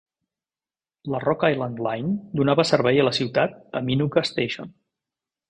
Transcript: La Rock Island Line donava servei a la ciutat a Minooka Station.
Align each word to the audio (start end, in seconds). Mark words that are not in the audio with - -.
La 1.15 1.19
Rock 1.25 1.45
Island 1.49 1.81
Line 1.87 2.39
donava 2.41 2.65
servei 2.71 3.03
a 3.03 3.07
la 3.09 3.13
ciutat 3.19 3.61
a 3.81 3.85
Minooka 3.91 4.27
Station. 4.33 4.75